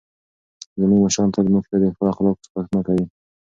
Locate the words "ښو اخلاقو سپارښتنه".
1.95-2.81